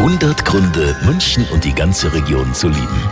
[0.00, 3.02] 100 Gründe, München und die ganze Region zu lieben.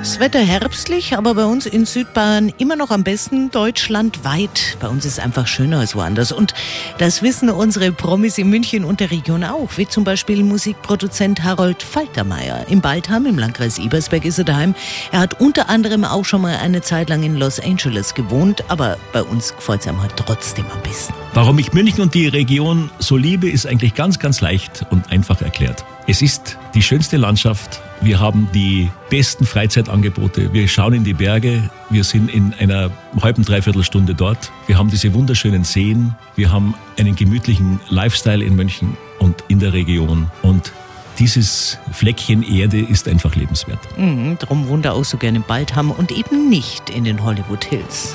[0.00, 4.76] Das Wetter herbstlich, aber bei uns in Südbayern immer noch am besten deutschlandweit.
[4.80, 6.32] Bei uns ist einfach schöner als woanders.
[6.32, 6.52] Und
[6.98, 11.80] das wissen unsere Promis in München und der Region auch, wie zum Beispiel Musikproduzent Harold
[11.80, 12.66] Faltermeier.
[12.68, 14.74] Im Baldham im Landkreis Ebersberg ist er daheim.
[15.12, 18.98] Er hat unter anderem auch schon mal eine Zeit lang in Los Angeles gewohnt, aber
[19.12, 21.14] bei uns gefällt es ihm halt trotzdem am besten.
[21.34, 25.40] Warum ich München und die Region so liebe, ist eigentlich ganz, ganz leicht und einfach
[25.40, 25.84] erklärt.
[26.08, 27.82] Es ist die schönste Landschaft.
[28.00, 30.52] Wir haben die besten Freizeitangebote.
[30.52, 31.68] Wir schauen in die Berge.
[31.90, 34.52] Wir sind in einer halben, dreiviertel Stunde dort.
[34.68, 36.14] Wir haben diese wunderschönen Seen.
[36.36, 40.30] Wir haben einen gemütlichen Lifestyle in München und in der Region.
[40.42, 40.72] Und
[41.18, 43.80] dieses Fleckchen Erde ist einfach lebenswert.
[43.98, 48.14] Mhm, drum wunder auch so gerne bald haben und eben nicht in den Hollywood Hills.